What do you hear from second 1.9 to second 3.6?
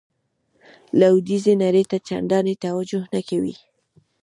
ته چندانې توجه نه کوي.